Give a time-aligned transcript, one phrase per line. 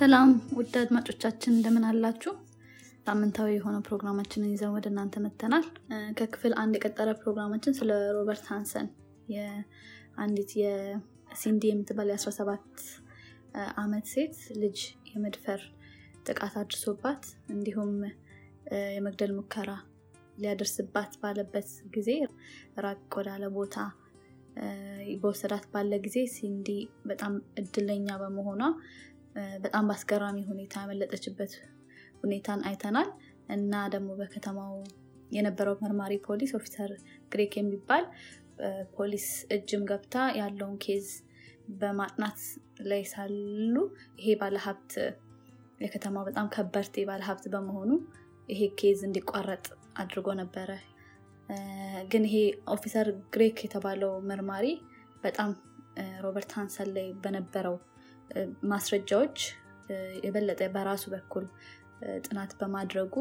[0.00, 2.32] ሰላም ውድ አድማጮቻችን እንደምን አላችሁ?
[3.04, 5.64] ሳምንታዊ የሆነው ፕሮግራማችንን ይዘን ወደ እናንተ መተናል።
[6.18, 8.86] ከክፍል አንድ የቀጠለ ፕሮግራማችን ስለ ሮበርት ሃንሰን
[10.16, 12.80] አንዲት የሲንዲ የምትባል የ17
[13.76, 14.78] ዓመት ሴት ልጅ
[15.12, 15.62] የመድፈር
[16.26, 17.24] ጥቃት አድርሶባት
[17.54, 17.92] እንዲሁም
[18.96, 19.70] የመግደል ሙከራ
[20.38, 22.10] ሊያደርስባት ባለበት ጊዜ
[22.86, 23.76] ራቅ ወዳለ ቦታ
[25.22, 26.68] በወሰዳት ባለ ጊዜ ሲንዲ
[27.06, 28.62] በጣም እድለኛ በመሆኗ
[29.64, 31.52] በጣም በአስገራሚ ሁኔታ ያመለጠችበት
[32.22, 33.08] ሁኔታን አይተናል
[33.48, 34.74] እና ደግሞ በከተማው
[35.30, 36.90] የነበረው መርማሪ ፖሊስ officer
[37.32, 38.04] ግሬግ የሚባል
[38.96, 41.06] ፖሊስ እጅም ገብታ ያለውን case
[41.80, 42.40] በማጥናት
[42.90, 43.74] ላይ ሳሉ
[44.20, 44.92] ይሄ ባለሀብት
[45.80, 47.90] የከተማው በጣም ከበርቴ ባለሀብት በመሆኑ
[48.48, 49.64] ይሄ case እንዲቋረጥ
[50.02, 50.70] አድርጎ ነበረ።
[52.10, 52.36] ግን ይሄ
[52.74, 54.66] officer ግሬግ የተባለው መርማሪ
[55.24, 55.50] በጣም
[56.24, 57.76] ሮበርት ሃንሰን ላይ በነበረው
[58.72, 59.38] ማስረጃዎች
[60.24, 61.46] የበለጠ በራሱ በኩል
[62.26, 63.14] ጥናት በማድረጉ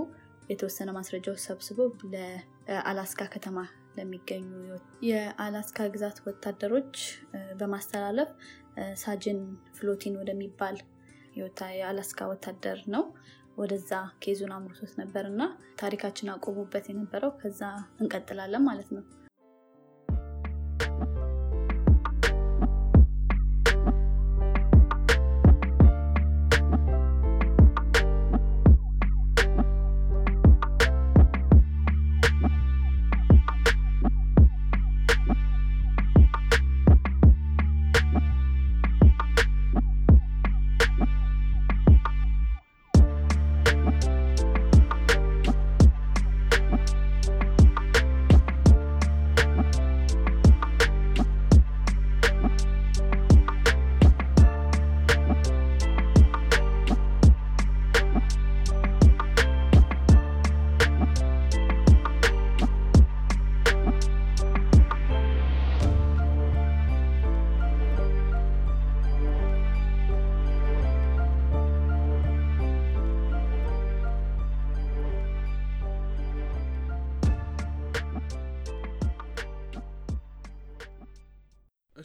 [0.49, 1.79] የተወሰነ ማስረጃዎች ሰብስቦ
[2.13, 3.57] ለአላስካ ከተማ
[3.97, 4.47] ለሚገኙ
[5.07, 6.93] የአላስካ ግዛት ወታደሮች
[7.59, 8.29] በማስተላለፍ
[9.01, 9.39] ሳጅን
[9.77, 10.77] ፍሎቲን ወደሚባል
[11.75, 13.03] የአላስካ ወታደር ነው
[13.57, 13.91] ወደዛ
[14.23, 15.41] ኬዙን አምርቶት ነበር እና
[15.79, 17.61] ታሪካችን አቆሙበት የነበረው ከዛ
[18.01, 19.03] እንቀጥላለን ማለት ነው።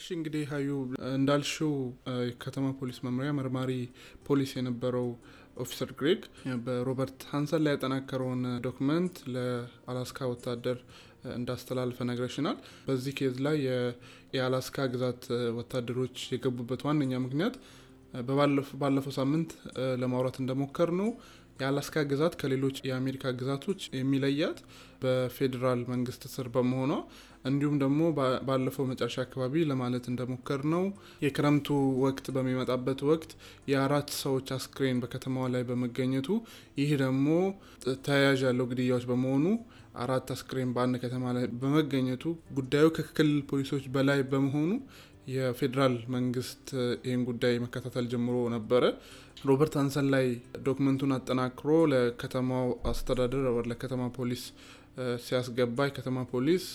[0.04, 0.70] እሺ እንግዲህ ሀዩ
[1.10, 1.70] እንዳልሽው
[2.26, 3.70] የከተማ ፖሊስ መምሪያ መርማሪ
[4.26, 5.06] ፖሊስ የነበረው
[5.56, 6.20] officer ግሬግ
[6.64, 10.78] በሮበርት ሃንሰን ላይ ያጠናከረውን document ለአላስካ ወታደር
[11.36, 13.56] እንዳስተላለፈ ነግረሽናል። በዚህ case ላይ
[14.36, 15.22] የአላስካ ግዛት
[15.58, 17.56] ወታደሮች የገቡበት ዋነኛ ምክንያት
[18.82, 19.52] ባለፈው ሳምንት
[20.02, 21.08] ለማውራት እንደሞከር ነው
[21.60, 24.60] የአላስካ ግዛት ከሌሎች የአሜሪካ ግዛቶች የሚለያት
[25.02, 26.92] በፌዴራል መንግስት ስር በመሆኗ
[27.44, 28.00] እንዲሁም ደግሞ
[28.46, 30.84] ባለፈው መጨረሻ አካባቢ ለማለት እንደሞከር ነው
[31.24, 31.68] የክረምቱ
[32.04, 33.32] ወቅት በሚመጣበት ወቅት
[33.72, 36.28] የአራት ሰዎች አስክሬን በከተማዋ ላይ በመገኘቱ
[36.80, 37.28] ይህ ደግሞ
[38.06, 39.46] ተያያዥ ያለው ግድያዎች በመሆኑ
[40.02, 42.22] አራት አስክሬን በአንድ ከተማ ላይ በመገኘቱ
[42.56, 44.70] ጉዳዩ ከክልል ፖሊሶች በላይ በመሆኑ
[45.34, 46.64] የፌዴራል መንግስት
[47.06, 48.82] ይህን ጉዳይ መከታተል ጀምሮ ነበረ።
[49.48, 50.26] ሮበርት ሃንሰን ላይ
[50.66, 54.42] document ኡን አጠናክሮ ለከተማው አስተዳደር ለከተማ ፖሊስ
[55.24, 56.66] ሲያስገባ የከተማ ፖሊስ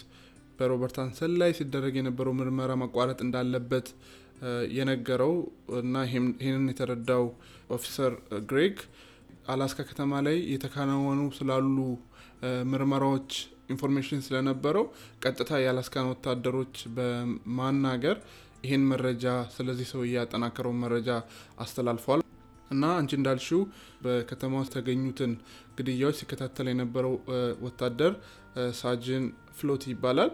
[0.59, 3.87] በሮበርት ሃንሰን ላይ ሲደረግ የነበረው ምርመራ መቋረጥ እንዳለበት
[4.77, 5.33] የነገረው
[5.81, 7.25] እና ይህንን የተረዳው
[7.75, 8.13] officer
[8.49, 8.75] ግሬግ
[9.53, 11.77] አላስካ ከተማ ላይ የተከናወኑ ስላሉ
[12.71, 13.31] ምርመራዎች
[13.73, 14.85] information ስለነበረው
[15.23, 18.17] ቀጥታ የአላስካን ወታደሮች በማናገር
[18.63, 21.09] ይህን መረጃ ስለዚህ ሰው ያጠናከረውን መረጃ
[21.63, 22.21] አስተላልፏል።
[22.71, 23.61] እና አንቺ እንዳልሽው
[24.03, 25.31] በከተማ ውስጥ የተገኙትን
[25.77, 27.13] ግድያዎች ሲከታተል የነበረው
[27.65, 28.13] ወታደር
[28.79, 29.25] ሳጅን
[29.59, 30.31] ፍሎቲ ይባላል።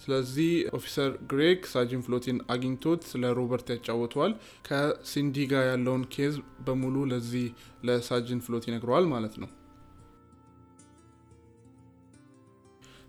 [0.00, 4.32] ስለዚህ officer ግሬግ ሳጅን ፍሎቲን አግኝቶት ስለ ሮበርት ያጫወተዋል።
[4.68, 6.36] ከሲንዲ ጋር ያለውን case
[6.66, 7.46] በሙሉ ለዚህ
[7.88, 9.50] ለሳጅን ፍሎቲ ይነግረዋል ማለት ነው።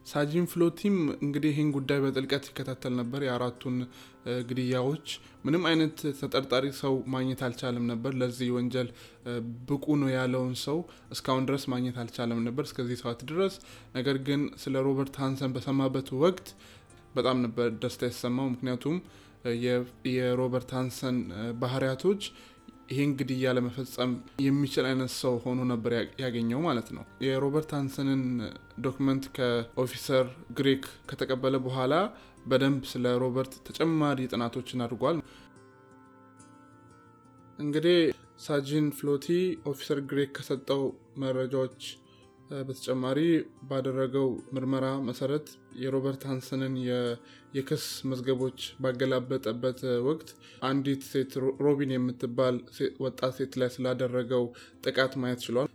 [0.06, 3.76] ሳጂን ፍሎቲም እንግዲህ ይህን ጉዳይ በጥልቀት ይከታተል ነበር። የአራቱን
[4.50, 5.06] ግድያዎች
[5.46, 8.90] ምንም አይነት ተጠርጣሪ ሰው ማግኘት አልቻለም ነበር። ለዚህ ወንጀል
[9.70, 10.78] ብቁ ነው ያለውን ሰው
[11.16, 13.56] እስካሁን ድረስ ማግኘት አልቻለም ነበር እስከዚህ ሰዓት ድረስ።
[13.96, 16.50] ነገር ግን ስለ ሮበርት ሃንሰን በሰማበት ወቅት
[17.16, 18.98] በጣም ነበር ደስታ የተሰማው። ምክንያቱም
[20.12, 21.16] የሮበርት ሃንሰን
[21.62, 22.24] ባህሪያቶች
[22.90, 24.12] ይህን ግድያ ለመፈጸም
[24.44, 25.94] የሚችል አይነት ሰው ሆኖ ነበር
[26.24, 28.24] ያገኘው ማለት ነው። የሮበርት ሃንሰንን
[28.86, 30.26] document ከ officer
[30.58, 31.94] ግሬግ ከተቀበለ በኋላ
[32.46, 35.18] በደንብ ስለ ሮበርት ተጨማሪ ጥናቶችን አድርጓል።
[37.60, 37.98] እንግዲህ
[38.44, 39.28] ሳጂን ፍሎቲ
[39.66, 40.84] officer ግሬግ ከሰጠው
[41.24, 41.82] መረጃዎች
[42.60, 43.20] በተጨማሪ
[43.70, 44.26] ባደረገው
[44.56, 45.48] ምርመራ መሰረት
[45.82, 46.74] የሮበርት ሃንሰንን
[47.54, 50.30] የክስ መዝገቦች ባገላበጠበት ወቅት
[50.70, 51.34] አንዲት ሴት
[51.66, 52.58] ሮቢን የምትባል
[53.06, 54.44] ወጣት ሴት ላይ ስላደረገው
[54.86, 55.70] ጥቃት ማየት ችሏል።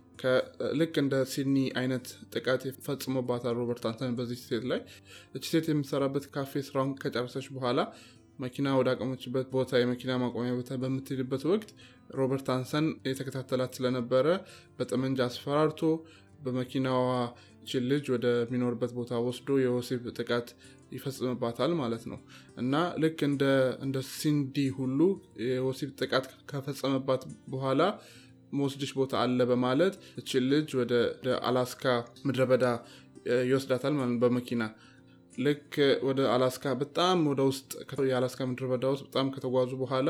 [0.79, 4.79] ልክ እንደ ሲንዲ አይነት ጥቃት ፈጽሞባታል ሮበርት ሃንሰን በዚህ ሴት ላይ።
[5.35, 7.79] እቺ ሴት የምትሰራበት ካፌ ስራውን ከጨረሰች በኋላ
[8.39, 11.69] መኪና ወደ አቆመችበት ቦታ የመኪና ማቆሚያ ቦታ በምትሄድበት ወቅት
[12.17, 14.27] ሮበርት ሃንሰን የተከታተላት ስለነበረ
[14.77, 15.81] በጠመንጃ አስፈራርቶ
[16.39, 17.07] በመኪናዋ
[17.69, 20.49] ችን ልጅ ወደሚኖርበት ቦታ ወስዶ የወሲብ ጥቃት
[20.91, 22.19] ይፈጽምባታል ማለት ነው
[22.57, 22.73] እና
[23.03, 24.99] ልክ እንደ ሲንዲ ሁሉ
[25.47, 27.23] የወሲብ ጥቃት ከፈጸመባት
[27.53, 27.81] በኋላ
[28.53, 30.93] መወስድሽ ቦታ አለ በማለት እችን ልጅ ወደ
[31.49, 31.83] አላስካ
[32.27, 32.65] ምድረ በዳ
[33.47, 34.63] ይወስዳታል በመኪና
[35.37, 35.73] ልክ
[36.07, 37.71] ወደ አላስካ በጣም ወደ ውስጥ
[38.09, 40.09] የአላስካ ምድረ በዳ ውስጥ በጣም ከተጓዙ በኋላ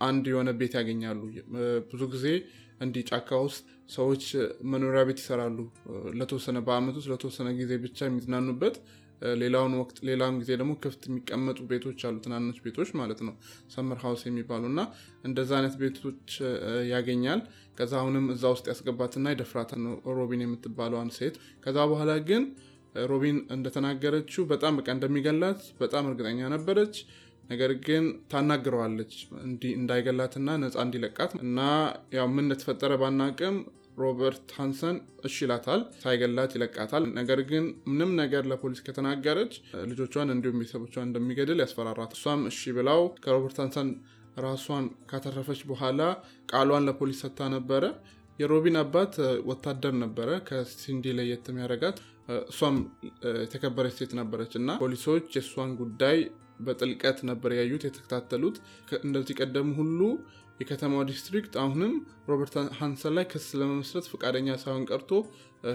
[0.00, 1.20] አንድ የሆነ ቤት ያገኛሉ።
[1.90, 2.26] ብዙ ጊዜ
[2.80, 4.24] እንዲህ ጫካ ውስጥ ሰዎች
[4.70, 5.58] መኖሪያ ቤት ይሰራሉ።
[6.18, 8.76] ለተወሰነ በአመት ውስጥ ለተወሰነ ጊዜ ብቻ የሚዝናኑበት
[9.40, 13.34] ሌላውን ወቅት ሌላውን ጊዜ ደግሞ ክፍት የሚቀመጡ ቤቶች አሉ፣ ትናንሽ ቤቶች ማለት ነው፣
[13.74, 14.80] ሰመር ሀውስ የሚባሉ እና
[15.24, 16.32] እንደዛ አይነት ቤቶች
[16.90, 17.40] ያገኛል።
[17.78, 21.34] ከዛ አሁንም እዛ ውስጥ ያስገባትና የደፍራታ ነው ሮቢን የምትባለዋን ሴት።
[21.64, 22.44] ከዛ በኋላ ግን
[23.04, 26.94] ሮቢን እንደተናገረችው በጣም በቃ እንደሚገላት በጣም እርግጠኛ ነበረች።
[27.50, 29.12] ነገር ግን ታናግረዋለች
[29.74, 31.58] እንዳይገላትና ነፃ እንዲለቃት እና
[32.16, 33.56] ያው ምን እንደተፈጠረ ባናቅም
[34.00, 34.96] ሮበርት ሃንሰን
[35.26, 39.52] እሺ ይላታል፣ ሳይገላት ይለቃታል። ነገር ግን ምንም ነገር ለፖሊስ ከተናገረች
[39.90, 43.90] ልጆቿን እንዲሁም ቤተሰቦቿን እንደሚገድል ያስፈራራት። እሷም እሺ ብላው ከሮበርት ሃንሰን
[44.44, 46.00] ራሷን ካተረፈች በኋላ
[46.52, 47.84] ቃሏን ለፖሊስ ሰጥታ ነበረ።
[48.38, 49.14] የሮቢን አባት
[49.50, 51.98] ወታደር ነበረ። ከሲንዲ ለየት የሚያደርጋት
[52.50, 52.76] እሷም
[53.42, 56.18] የተከበረች ሴት ነበረች እና ፖሊሶች የእሷን ጉዳይ
[56.60, 58.56] በጥልቀት ነበር ያዩት የተከታተሉት።
[59.00, 60.00] እንደዚህ ቀደሙ ሁሉ
[60.60, 61.94] የከተማው district አሁንም
[62.28, 65.10] ሮበርት ሃንሰን ላይ ክስ ለመመስረት ፈቃደኛ ሳይሆን ቀርቶ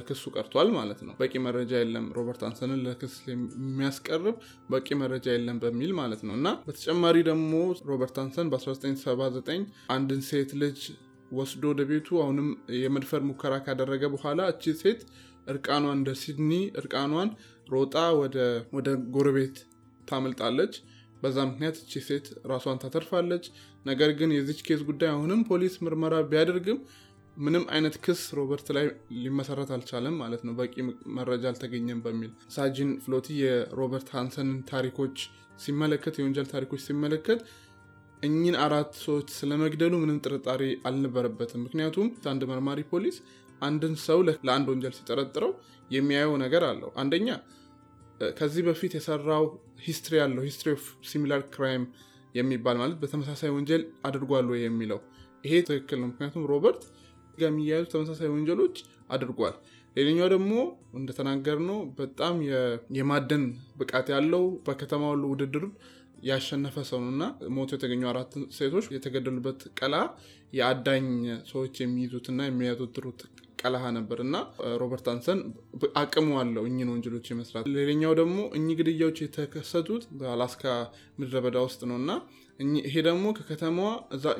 [0.05, 4.35] ክሱ ቀርቷል ማለት ነው። በቂ መረጃ የለም ሮበርት ሃንሰንን ለክስ የሚያስቀርብ
[4.69, 7.53] በቂ መረጃ የለም በሚል ማለት ነው እና በተጨማሪ ደግሞ
[7.89, 10.79] ሮበርት ሃንሰን በ1979 አንድን ሴት ልጅ
[11.31, 12.47] ወስዶ ወደ ቤቱ አሁንም
[12.79, 15.01] የመድፈር ሙከራ ካደረገ በኋላ እቺ ሴት
[15.47, 17.29] እርቃኗን እንደ ሲንዲ እርቃኗን
[17.73, 17.95] ሮጣ
[18.73, 19.57] ወደ ጎረቤት
[20.11, 20.73] ታመልጣለች።
[21.21, 23.45] በዛ ምክንያት እቺ ሴት ራሷን ታተርፋለች።
[23.85, 26.79] ነገር ግን የዚች case ጉዳይ አሁንም ፖሊስ ምርመራ ቢያደርግም
[27.37, 28.85] ምንም አይነት ክስ ሮበርት ላይ
[29.17, 30.73] ሊመሰረት አልቻለም ማለት ነው፣ በቂ
[31.17, 35.17] መረጃ አልተገኘም በሚል ሳጂን ፍሎቲ የሮበርት ሃንሰንን ታሪኮች
[35.63, 37.39] ሲመለከት የወንጀል ታሪኮች ሲመለከት
[38.21, 43.17] እኚህን አራት ሰዎች ስለመግደሉ ምንም ጥርጣሬ አልነበረበትም። ምክንያቱም አንድ መርማሪ ፖሊስ
[43.61, 45.51] አንድን ሰው ለአንድ ወንጀል ሲጠረጥረው
[45.91, 47.29] የሚያየው ነገር አለው። አንደኛ
[48.37, 49.45] ከዚህ በፊት የሰራው
[49.85, 51.83] history አለው history of similar crime
[52.35, 54.99] የሚባል ማለት በተመሳሳይ ወንጀል አድርጓል ወይ የሚለው
[55.43, 56.83] ይሄ ትክክል ነው። ምክንያቱም ሮበርት
[57.37, 58.75] ጋር የሚያያዙ ተመሳሳይ ወንጀሎች
[59.09, 59.55] አድርጓል።
[59.95, 60.51] ሌላኛው ደግሞ
[60.93, 62.35] እንደተናገር ነው በጣም
[62.97, 63.43] የማደን
[63.79, 65.65] ብቃት ያለው በከተማ ሁሉ ውድድር
[66.23, 67.23] ያሸነፈ ሰው ነው እና
[67.55, 69.95] ሞቶ የተገኙ አራት ሴቶች የተገደሉበት ቀላ
[70.53, 71.05] የአዳኝ
[71.51, 73.21] ሰዎች የሚይዙትና የሚያዘወትሩት
[73.61, 74.35] ቀለሃ ነበር እና
[74.81, 75.39] ሮበርት ሃንሰን
[76.01, 80.63] አቅሙ አለው እኚህን ወንጀሎች የመስራት። ሌላኛው ደግሞ እኚህ ግድያዎች የተከሰቱት በአላስካ
[81.19, 82.11] ምድረ በዳ ውስጥ ነው እና
[82.83, 83.91] ይሄ ደግሞ ከከተማዋ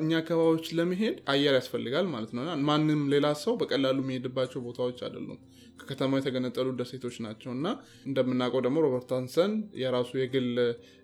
[0.02, 5.40] እኛ አካባቢዎች ለመሄድ አየር ያስፈልጋል ማለት ነው። ማንም ሌላ ሰው በቀላሉ የሚሄድባቸው ቦታዎች አይደሉም።
[5.80, 7.66] ከከተማ የተገነጠሉ ደሴቶች ናቸው እና
[8.06, 9.52] እንደምናውቀው ደግሞ ሮበርት ሃንሰን
[9.82, 10.48] የራሱ የግል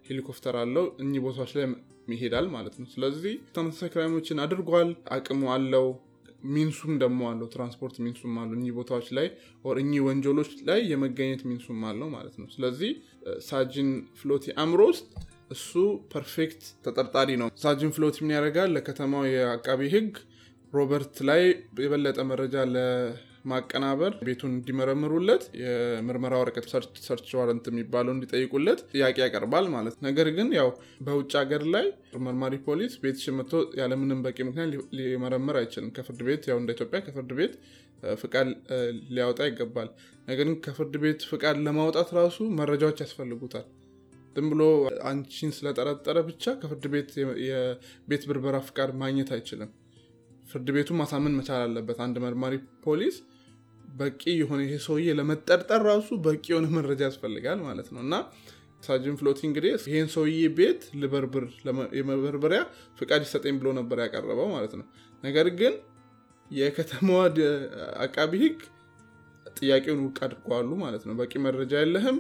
[0.07, 1.67] ሄሊኮፕተር አለው። እኚህ ቦታዎች ላይ
[2.13, 5.87] ይሄዳል ማለት ነው። ስለዚህ ተመሳሳይ crime ኦችን አድርጓል፣ አቅሙ አለው፣
[6.43, 9.27] means ኡም ደግሞ አለው፣ ትራንስፖርት means ኡም አለው። እኚህ ቦታዎች ላይ
[9.79, 12.91] እኚህ ወንጀሎች ላይ የመገኘት means ኡም አለው ማለት ነው። ስለዚህ
[13.47, 15.07] ሳጅን ፍሎቲ አእምሮ ውስጥ
[15.51, 15.73] እሱ
[16.13, 18.71] perfect ተጠርጣሪ ነው። ሳጅን ፍሎት ምን ያደርጋል?
[18.77, 20.11] ለከተማው የአቃቢ ሕግ
[20.73, 21.43] ሮበርት ላይ
[21.81, 22.55] የበለጠ መረጃ
[23.49, 26.67] ለማቀናበር ቤቱን እንዲመረምሩለት የምርመራ ወረቀት
[27.07, 30.69] search warrant የሚባለው እንዲጠይቁለት ጥያቄ ያቀርባል ማለት ነገር ግን ያው
[31.07, 31.87] በውጭ ሀገር ላይ
[32.27, 37.33] መርማሪ ፖሊስ ቤትሽን መጥቶ ያለምንም በቂ ምክንያት ሊመረምር አይችልም። ከፍርድ ቤት ያው እንደ ኢትዮጵያ ከፍርድ
[37.41, 37.55] ቤት
[38.23, 38.49] ፍቃድ
[39.15, 39.89] ሊያወጣ ይገባል።
[40.29, 43.67] ነገር ግን ከፍርድ ቤት ፍቃድ ለማውጣት ራሱ መረጃዎች ያስፈልጉታል።
[44.37, 44.63] ዝም ብሎ
[45.09, 47.11] አንቺን ስለጠረጠረ ብቻ ከፍርድ ቤት
[47.47, 49.71] የቤት ብርበራ ፍቃድ ማግኘት አይችልም።
[50.47, 53.17] ፍርድ ቤቱ ማሳመን መቻል አለበት። አንድ መርማሪ ፖሊስ
[53.95, 58.15] በቂ የሆነ ይሄ ሰውዬ ለመጠርጠር ራሱ በቂ የሆነ መረጃ ያስፈልጋል ማለት ነው እና
[58.83, 61.45] ሳጅን ፍሎቲ እንግዲህ ይህን ሰውዬ ቤት ልበርብር
[61.99, 62.61] የመበርበሪያ
[62.99, 64.87] ፍቃድ ይሰጠኝ ብሎ ነበር ያቀረበው ማለት ነው።
[65.25, 65.75] ነገር ግን
[66.51, 67.23] የከተማዋ
[68.05, 68.59] አቃቢ ሕግ
[69.57, 72.19] ጥያቄውን ውድቅ አድርገዋሉ ማለት ነው። በቂ መረጃ የለህም፣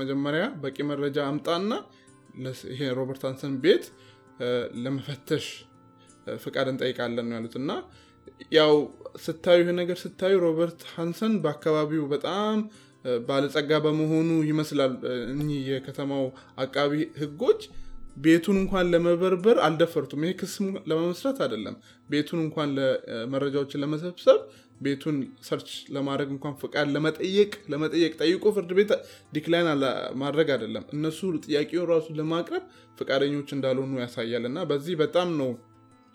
[0.00, 1.70] መጀመሪያ በቂ መረጃ አምጣና
[2.70, 3.84] ይሄ ሮበርት ሃንሰን ቤት
[4.82, 5.46] ለመፈተሽ
[6.38, 7.70] ፍቃድ እንጠይቃለን ያሉት እና
[8.56, 8.72] ያው
[9.24, 12.56] ስታዩ ይህ ነገር ስታዩ ሮበርት ሃንሰን በአካባቢው በጣም
[13.28, 14.92] ባለጸጋ በመሆኑ ይመስላል
[15.32, 16.24] እኚህ የከተማው
[16.62, 17.60] አቃቢ ህጎች
[18.24, 20.54] ቤቱን እንኳን ለመበርበር አልደፈሩትም። ይሄ ክስ
[20.90, 21.74] ለመመስረት አይደለም፣
[22.10, 22.70] ቤቱን እንኳን
[23.34, 24.38] መረጃዎችን ለመሰብሰብ
[24.80, 25.16] ቤቱን
[25.48, 28.90] search ለማድረግ እንኳን ፍቃድ ለመጠየቅ ለመጠየቅ ጠይቆ ፍርድ ቤት
[29.32, 29.68] decline
[30.22, 32.64] ማድረግ አይደለም፣ እነሱ ጥያቄውን ራሱ ለማቅረብ
[32.98, 35.50] ፈቃደኞች እንዳልሆኑ ያሳያል። እና በዚህ በጣም ነው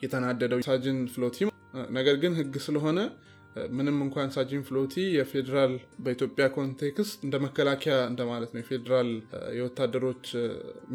[0.02, 1.51] የተናደደው ሳጅን ፍሎቲ።
[1.92, 3.00] ነገር ግን ህግ ስለሆነ
[3.72, 9.10] ምንም እንኳን ሳጅን ፍሎቲ የፌዴራል በኢትዮጵያ context እንደ መከላከያ እንደማለት ነው፣ የፌዴራል
[9.58, 10.26] የወታደሮች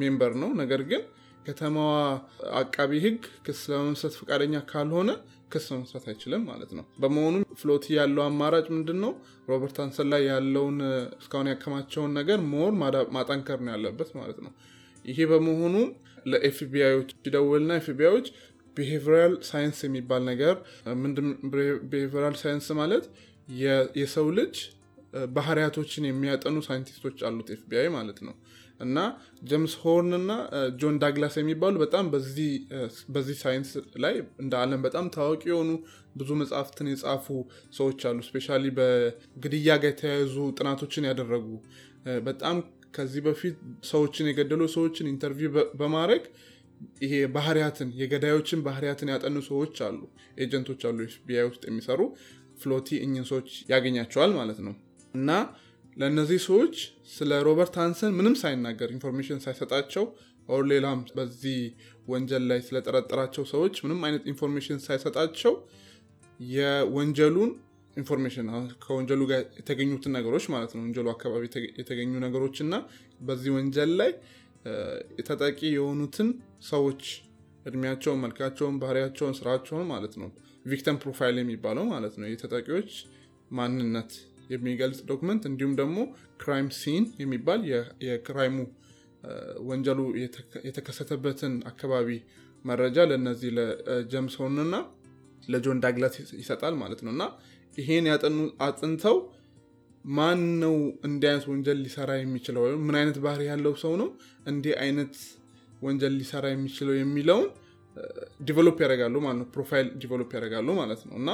[0.00, 1.02] member ነው። ነገር ግን
[1.46, 1.96] ከተማዋ
[2.60, 5.10] አቃቢ ህግ ክስ ለመመስረት ፈቃደኛ ካልሆነ
[5.52, 9.12] ክስ መመስረት አይችልም ማለት ነው። በመሆኑም ፍሎቲ ያለው አማራጭ ምንድን ነው?
[9.48, 10.78] ሮበርት ሃንሰን ላይ ያለውን
[11.20, 12.72] እስካሁን ያከማቸውን ነገር more
[13.16, 14.52] ማጠንከር ነው ያለበት ማለት ነው።
[15.04, 15.74] ይሄ በመሆኑ
[16.26, 18.28] ለኤፍቢአዮች ሲደውልና ኤፍቢአዮች
[18.76, 20.54] behavioral science የሚባል ነገር
[21.02, 21.28] ምንድን
[22.42, 23.04] ሳይንስ ማለት
[23.98, 24.56] የሰው ልጅ
[25.34, 28.34] ባህሪያቶችን የሚያጠኑ ሳይንቲስቶች አሉት ኤፍቢአይ ማለት ነው።
[28.80, 28.98] እና
[29.42, 30.32] ጄምስ ሆርን እና
[30.80, 32.06] ጆን ዳግላስ የሚባሉ በጣም
[33.14, 33.70] በዚህ ሳይንስ
[34.04, 35.70] ላይ እንደ ዓለም በጣም ታዋቂ የሆኑ
[36.16, 37.26] ብዙ መጽሐፍትን የጻፉ
[37.78, 41.48] ሰዎች አሉ። specially በግድያ ጋር የተያያዙ ጥናቶችን ያደረጉ
[42.26, 42.58] በጣም
[42.94, 46.22] ከዚህ በፊት ሰዎችን የገደሉ ሰዎችን interview በማድረግ
[47.02, 49.98] ይሄ ባህሪያትን የገዳዮችን ባህሪያትን ያጠኑ ሰዎች አሉ፣
[50.38, 52.00] agent ኦች አሉ ኤፍቢአይ ውስጥ የሚሰሩ
[52.60, 54.74] ፍሎቲ እኝን ሰዎች ያገኛቸዋል ማለት ነው።
[55.14, 55.30] እና
[55.96, 56.76] ለእነዚህ ሰዎች
[57.12, 60.04] ስለ ሮበርት ሃንሰን ምንም ሳይናገር information ሳይሰጣቸው
[60.48, 61.60] or ሌላም በዚህ
[62.08, 65.54] ወንጀል ላይ ስለጠረጠራቸው ሰዎች ምንም አይነት information ሳይሰጣቸው
[66.40, 67.50] የወንጀሉን
[67.96, 68.46] information
[68.84, 71.42] ከወንጀሉ ጋር የተገኙትን ነገሮች ማለት ነው ወንጀሉ አካባቢ
[71.80, 72.74] የተገኙ ነገሮች እና
[73.20, 74.10] በዚህ ወንጀል ላይ
[75.26, 76.28] ተጠቂ የሆኑትን
[76.68, 77.02] ሰዎች
[77.66, 80.28] እድሜያቸውን፣ መልካቸውን፣ ባህሪያቸውን፣ ስራቸውን ማለት ነው።
[80.66, 82.90] victim profile የሚባለው ማለት ነው። የተጠቂዎች
[83.50, 84.12] ማንነት
[84.50, 85.98] የሚገልጽ document እንዲሁም ደግሞ
[86.42, 87.60] crime scene የሚባል
[88.06, 88.56] የ crime ኡ
[89.68, 90.00] ወንጀሉ
[90.68, 92.08] የተከሰተበትን አካባቢ
[92.64, 94.76] መረጃ ለነዚህ ለጀምስ ሆርን እና
[95.48, 97.24] ለጆን ዳግላስ ይሰጣል ማለት ነው። እና
[97.78, 98.06] ይሄን
[98.66, 99.16] አጥንተው
[100.06, 100.74] ማን ነው
[101.06, 104.08] እንዲህ አይነት ወንጀል ሊሰራ የሚችለው ወይም ምን አይነት ባህሪ ያለው ሰው ነው
[104.46, 105.14] እንዲህ አይነት
[105.82, 107.48] ወንጀል ሊሰራ የሚችለው የሚለውን
[108.46, 111.30] develop ያደርጋሉ ማለት ነው። profile develop ያደርጋሉ ማለት ነው እና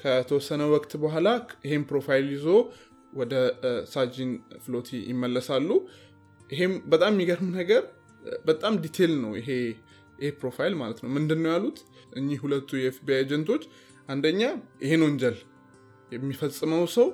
[0.00, 1.28] ከተወሰነ ወቅት በኋላ
[1.66, 2.46] ይሄም profile ይዞ
[3.12, 3.34] ወደ
[3.92, 4.30] ሳጂን
[4.64, 5.68] ፍሎቲ ይመለሳሉ።
[6.50, 7.82] ይሄም በጣም የሚገርም ነገር
[8.44, 9.48] በጣም detail ነው ይሄ
[10.18, 11.78] ይሄ profile ማለት ነው። ምንድን ነው ያሉት
[12.12, 13.62] እኚህ ሁለቱ የኤፍቢአይ agent ኦች?
[14.08, 14.40] አንደኛ
[14.84, 15.36] ይሄን ወንጀል
[16.12, 17.06] የሚፈጽመው ሰው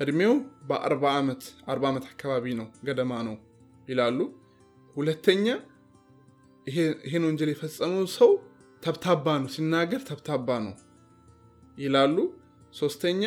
[0.00, 0.32] እድሜው
[0.68, 3.36] በአርባ ዓመት አርባ ዓመት አካባቢ ነው ገደማ ነው
[3.88, 4.18] ይላሉ።
[4.96, 5.46] ሁለተኛ
[6.66, 8.30] ይሄን ወንጀል የፈጸመው ሰው
[8.82, 10.74] ተብታባ ነው፣ ሲናገር ተብታባ ነው
[11.78, 12.16] ይላሉ።
[12.74, 13.22] ሶስተኛ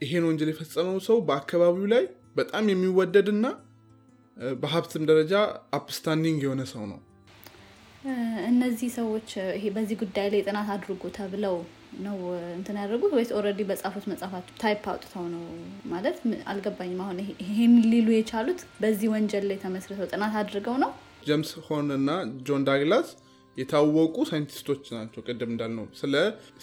[0.00, 2.04] ይሄን ወንጀል የፈጸመው ሰው በአካባቢው ላይ
[2.36, 3.46] በጣም የሚወደድና
[4.56, 5.34] በሀብትም ደረጃ
[5.78, 6.98] upstanding የሆነ ሰው ነው።
[8.50, 9.30] እነዚህ ሰዎች
[9.74, 11.56] በዚህ ጉዳይ ላይ ጥናት አድርጉ ተብለው
[11.98, 12.16] ነው
[12.56, 15.42] እንትን ያደርጉት ወይስ already በጻፉት መጽሐፋቸው type አውጥተው ነው?
[15.92, 16.16] ማለት
[16.52, 20.90] አልገባኝም። አሁን ይሄን ሊሉ የቻሉት በዚህ ወንጀል ላይ ተመስርተው ጥናት አድርገው ነው?
[21.26, 22.10] ጄምስ ሆርን እና
[22.46, 23.08] ጆን ዳግላስ
[23.56, 25.86] የታወቁ ሳይንቲስቶች ናቸው። ቅድም እንዳልነው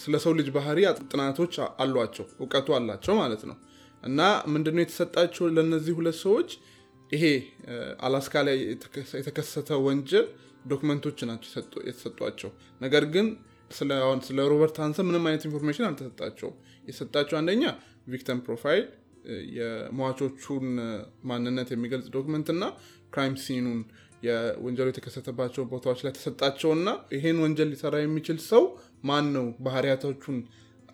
[0.03, 3.57] ስለ ሰው ልጅ ባህሪ ጥናቶች አሏቸው፣ እውቀቱ አላቸው ማለት ነው።
[4.03, 4.21] እና
[4.53, 6.49] ምንድነው የተሰጣቸው ለእነዚህ ሁለት ሰዎች
[7.11, 7.25] ይሄ
[8.05, 8.57] አላስካ ላይ
[9.17, 10.25] የተከሰተ ወንጀል
[10.67, 11.49] document ኦች ናቸው
[11.87, 12.51] የተሰጧቸው።
[12.81, 13.27] ነገር ግን
[13.71, 16.55] ስለ ሮበርት ሃንሰን ምንም አይነት information አልተሰጣቸውም።
[16.87, 17.63] የሰጣቸው አንደኛ
[18.07, 18.83] victim profile
[19.57, 20.65] የሟቾቹን
[21.29, 22.63] ማንነት የሚገልጽ document እና
[23.13, 23.79] crime scene ኡን
[24.23, 28.63] የወንጀሉ የተከሰተባቸው ቦታዎች ላይ ተሰጣቸውና ይሄን ወንጀል ሊሰራ የሚችል ሰው
[29.03, 30.37] ማን ነው ባህሪያቶቹን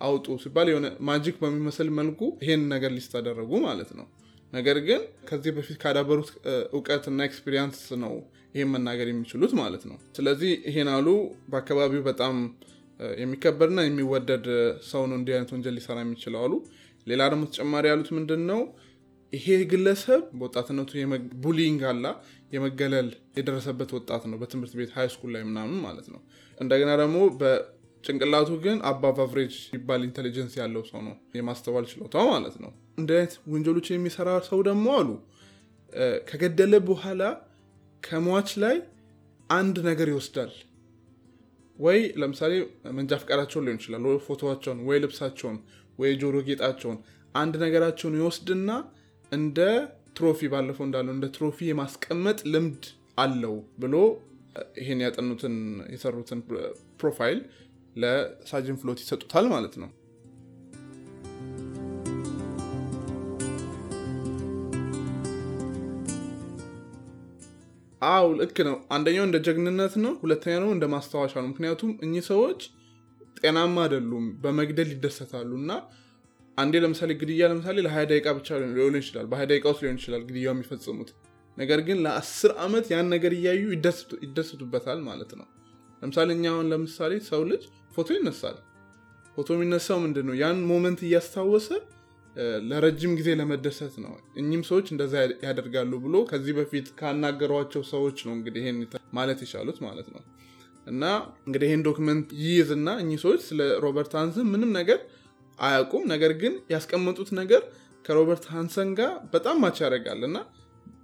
[0.02, 4.08] አውጡ ሲባል የሆነ magic በሚመስል መልኩ ይሄን ነገር list አደረጉ ማለት ነው።
[4.54, 6.30] ነገር ግን ከዚህ በፊት ካዳበሩት
[6.74, 8.14] እውቀትና experience ነው
[8.56, 11.08] ይሄን መናገር የሚችሉት ማለት ነው። ስለዚህ ይሄን አሉ
[11.52, 12.36] በአካባቢው በጣም
[13.20, 14.48] የሚከበርና የሚወደድ
[14.90, 16.54] ሰው ነው እንዲህ አይነት ወንጀል ሊሰራ የሚችለው አሉ።
[17.08, 18.60] ሌላ ደግሞ ተጨማሪ ያሉት ምንድን ነው
[19.34, 20.92] ይሄ ግለሰብ በወጣትነቱ
[21.44, 22.08] bullying አላ
[22.52, 26.20] የመገለል የደረሰበት ወጣት ነው በትምህርት ቤት high school ላይ ምናምን ማለት ነው።
[26.58, 32.72] እንደገና ደግሞ በጭንቅላቱ ግን above average የሚባል intelligence ያለው ሰው ነው የማስተዋል ችሎታው ማለት ነው።
[33.02, 35.10] እንደ አይነት ወንጀሎችን የሚሰራ ሰው ደግሞ አሉ
[36.30, 37.22] ከገደለ በኋላ
[38.04, 38.76] ከሟች ላይ
[39.50, 40.52] አንድ ነገር ይወስዳል።
[41.80, 42.54] ወይ ለምሳሌ
[42.98, 45.58] መንጃ ፈቃዳቸውን ሊሆን ይችላል፣ ወይ ፎቶቸውን፣ ወይ ልብሳቸውን፣
[46.00, 46.98] ወይ ጆሮ ጌጣቸውን
[47.36, 48.70] አንድ ነገራቸውን ይወስድና
[49.32, 49.60] እንደ
[50.18, 52.86] trophy ባለፈው እንዳለው እንደ trophy የማስቀመጥ ልምድ
[53.18, 53.96] አለው ብሎ
[54.80, 55.56] ይሄን ያጠኑትን
[55.94, 56.40] የሰሩትን
[57.02, 57.40] profile
[57.96, 59.90] ለሳጅን ፍሎቲ ይሰጡታል ማለት ነው።
[68.02, 72.62] አዎ ልክ ነው። አንደኛው እንደ ጀግንነት ነው፣ ሁለተኛ ነው እንደ ማስታወሻ ነው። ምክንያቱም እኚህ ሰዎች
[73.40, 75.72] ጤናማ አይደሉም፣ በመግደል ይደሰታሉ እና
[76.58, 80.54] አንዴ ለምሳሌ ግድያ ለምሳሌ ለሀያ ደቂቃ ብቻ ሊሆን ይችላል፣ በሀያ ደቂቃ ውስጥ ሊሆን ይችላል ግድያው
[80.56, 81.12] የሚፈጽሙት።
[81.58, 83.64] ነገር ግን ለአስር ዓመት ያን ነገር እያዩ
[84.26, 85.48] ይደሰቱበታል ማለት ነው።
[86.02, 87.64] ለምሳሌ እኛ አሁን ለምሳሌ ሰው ልጅ
[87.96, 88.58] ፎቶ ይነሳል።
[89.36, 90.36] ፎቶ የሚነሳው ምንድን ነው?
[90.42, 91.68] ያን moment እያስታወሰ
[92.70, 95.14] ለረጅም ጊዜ ለመደሰት ነው። እኚህም ሰዎች እንደዛ
[95.46, 98.78] ያደርጋሉ ብሎ ከዚህ በፊት ካናገሯቸው ሰዎች ነው እንግዲህ ይሄን
[99.14, 100.22] ማለት የቻሉት ማለት ነው።
[100.88, 101.04] እና
[101.48, 105.00] እንግዲህ ይህን document ይይዝና እኚህ ሰዎች ስለ ሮበርት ሃንሰን ምንም ነገር
[105.60, 107.62] አያውቁም። ነገር ግን ያስቀመጡት ነገር
[108.06, 110.38] ከሮበርት ሃንሰን ጋር በጣም match ያደርጋል እና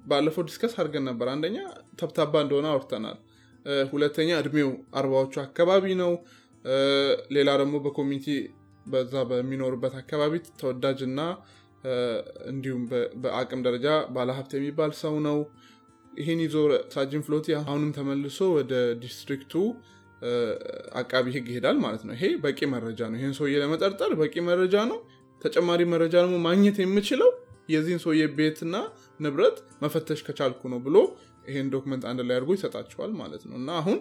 [0.07, 1.57] ባለፈው discuss አድርገን ነበር። አንደኛ
[2.00, 3.17] ተብታባ እንደሆነ አውርተናል።
[3.91, 6.12] ሁለተኛ እድሜው አርባዎቹ አካባቢ ነው።
[7.36, 8.27] ሌላ ደግሞ በ community
[8.88, 11.20] በዛ በሚኖርበት አካባቢ ተወዳጅና
[12.51, 12.84] እንዲሁም
[13.24, 15.38] በአቅም ደረጃ ባለሀብት የሚባል ሰው ነው።
[16.13, 16.56] ይህን ይዞ
[16.94, 19.54] ሳጅን ፍሎቲ አሁንም ተመልሶ ወደ district ኡ
[21.00, 25.00] አቃቢ ሕግ ይሄዳል ማለት ነው። ይሄ በቂ መረጃ ነው። ይህን ሰውዬ ለመጠርጠር በቂ መረጃ ነው።
[25.41, 27.29] ተጨማሪ መረጃ ደግሞ ማግኘት የምችለው
[27.70, 28.75] የዚህን ሰውዬ ቤትና
[29.20, 30.98] ንብረት መፈተሽ ከቻልኩ ነው ብሎ
[31.48, 34.00] ይሄን document አንድ ላይ አድርጎ ይሰጣቸዋል ማለት ነው። እና አሁን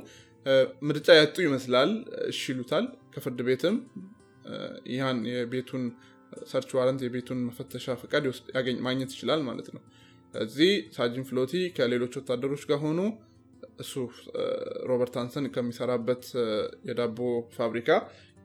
[0.88, 1.90] ምርጫ ያጡ ይመስላል።
[2.28, 3.76] እሺ ይሉታል። ከፍርድ ቤትም
[4.90, 5.84] ይህን የቤቱን
[6.44, 8.24] search warrant የቤቱን መፈተሻ ፈቃድ
[8.86, 9.82] ማግኘት ይችላል ማለት ነው።
[10.34, 13.00] እዚህ ሳጅን ፍሎቲ ከሌሎች ወታደሮች ጋር ሆኖ
[13.80, 13.92] እሱ
[14.90, 16.24] ሮበርት ሃንሰን ከሚሰራበት
[16.88, 17.18] የዳቦ
[17.56, 17.88] ፋብሪካ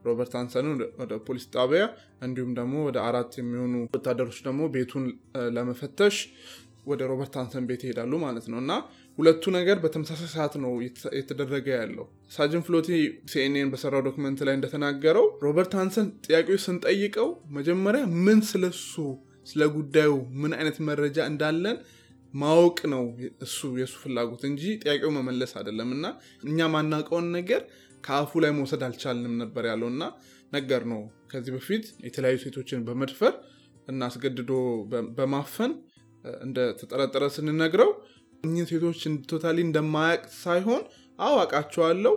[0.05, 1.83] ሮበርት ሃንሰንን ወደ ፖሊስ ጣቢያ
[2.23, 5.05] እንዲሁም ደግሞ ወደ አራት የሚሆኑ ወታደሮች ደግሞ ቤቱን
[5.57, 6.17] ለመፈተሽ
[6.85, 8.71] ወደ ሮበርት ሃንሰን ቤት ይሄዳሉ ማለት ነው እና
[9.17, 10.71] ሁለቱ ነገር በተመሳሳይ ሰዓት ነው
[11.17, 12.89] የተደረገ ያለው። ሳጅን ፍሎቲ
[13.31, 17.27] ሲኤንኤን በሰራው document ላይ እንደተናገረው ሮበርት ሃንሰን ጥያቄዎች ስንጠይቀው
[17.57, 18.93] መጀመሪያ ምን ስለሱ
[19.47, 21.77] ስለ ጉዳዩ ምን አይነት መረጃ እንዳለን
[22.33, 23.03] ማወቅ ነው
[23.45, 26.05] እሱ የእሱ ፍላጎት እንጂ ጥያቄው መመለስ አይደለም እና
[26.43, 27.61] እኛ ማናውቀውን ነገር
[28.03, 30.03] ከአፉ ላይ መውሰድ አልቻልንም ነበር ያለው እና
[30.51, 31.01] ነገር ነው
[31.31, 33.33] ከዚህ በፊት የተለያዩ ሴቶችን በመድፈር
[33.87, 34.53] እና አስገድዶ
[35.17, 35.73] በማፈን
[36.43, 37.91] እንደተጠረጠረ ስንነግረው
[38.43, 38.99] እኚህን ሴቶች
[39.29, 40.81] ቶታሊ እንደማያውቅ ሳይሆን
[41.19, 42.13] አዋቃቸዋለሁ፣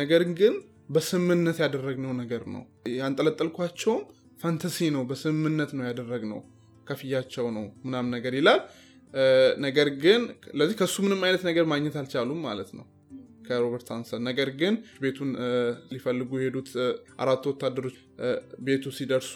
[0.00, 0.54] ነገር ግን
[0.90, 2.62] በስምምነት ያደረግነው ነገር ነው።
[2.98, 4.02] ያንጠለጠልኳቸውም
[4.40, 6.40] ፋንተሲ ነው፣ በስምምነት ነው ያደረግነው፣
[6.88, 8.60] ከፍያቸው ነው ምናምን ነገር ይላል።
[9.64, 10.20] ነገር ግን
[10.58, 12.86] ለዚህ ከሱ ምንም አይነት ነገር ማግኘት አልቻሉም ማለት ነው
[13.46, 15.30] ከሮበርት ሃንሰን። ነገር ግን ቤቱን
[15.94, 16.70] ሊፈልጉ የሄዱት
[17.22, 17.96] አራቱ ወታደሮች
[18.66, 19.34] ቤቱ ሲደርሱ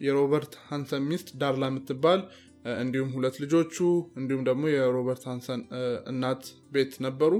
[0.00, 2.20] የሮበርት ሃንሰን ሚስት ዳርላ የምትባል
[2.76, 3.76] እንዲሁም ሁለት ልጆቹ
[4.20, 5.60] እንዲሁም ደግሞ የሮበርት ሃንሰን
[6.06, 7.32] እናት ቤት ነበሩ።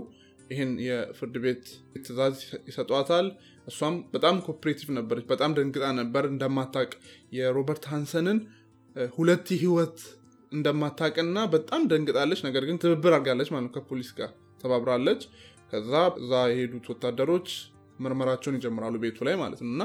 [0.50, 1.64] ይህን የፍርድ ቤት
[1.98, 2.36] ትዕዛዝ
[2.68, 3.28] ይሰጧታል።
[3.66, 6.90] እሷም በጣም cooperative ነበረች። በጣም ደንግጣ ነበር እንደማታቅ
[7.38, 8.38] የሮበርት ሃንሰንን
[9.16, 9.98] ሁለት ህይወት
[10.52, 14.30] እንደማታቅና በጣም ደንግጣለች። ነገር ግን ትብብር አድርጋለች ማለት ነው። ከፖሊስ ጋር
[14.62, 15.22] ተባብራለች።
[15.72, 17.48] ከዛ እዛ የሄዱት ወታደሮች
[18.00, 19.82] ምርመራቸውን ይጀምራሉ ቤቱ ላይ ማለት ነው እና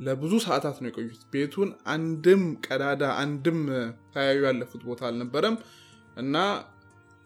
[0.00, 3.58] ለብዙ ሰዓታት ነው የቆዩት። ቤቱን አንድም ቀዳዳ አንድም
[4.12, 5.56] ሳያዩ ያለፉት ቦታ አልነበረም
[6.16, 6.36] እና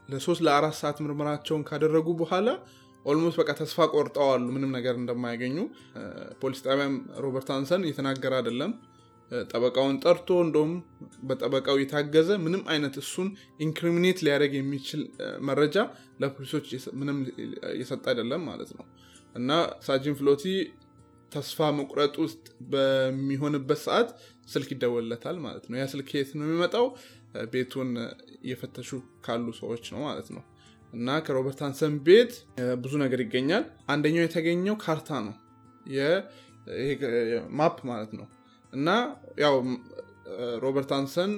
[0.08, 2.48] ለሶስት ለአራት ሰዓት ምርመራቸውን ካደረጉ በኋላ
[3.04, 5.56] almost በቃ ተስፋ ቆርጠዋል ምንም ነገር እንደማያገኙ።
[6.42, 8.72] ፖሊስ ጣቢያም ሮበርት ሃንሰን እየተናገረ አይደለም።
[9.48, 10.72] ጠበቃውን ጠርቶ እንደውም
[11.28, 13.28] በጠበቃው የታገዘ ምንም አይነት እሱን
[13.60, 15.02] incriminate ሊያደርግ የሚችል
[15.48, 15.76] መረጃ
[16.22, 16.66] ለፖሊሶች
[17.00, 17.18] ምንም
[17.72, 18.84] እየሰጠ አይደለም ማለት ነው
[19.34, 19.50] እና
[19.86, 20.44] ሳጅን ፍሎቲ
[21.34, 22.42] ተስፋ መቁረጥ ውስጥ
[22.72, 24.08] በሚሆንበት ሰዓት
[24.48, 26.86] ስልክ ይደወለታል ማለት ነው። ያ ስልክ የት ነው የሚመጣው?
[27.52, 27.90] ቤቱን
[28.42, 28.90] እየፈተሹ
[29.26, 30.42] ካሉ ሰዎች ነው ማለት ነው።
[30.92, 32.32] እና ከሮበርት ሃንሰን ቤት
[32.82, 35.34] ብዙ ነገር ይገኛል። አንደኛው የተገኘው ካርታ ነው፣
[37.58, 38.26] ማፕ ማለት ነው።
[38.72, 38.88] እና
[39.42, 39.56] ያው
[40.62, 41.32] ሮበርት ሃንሰን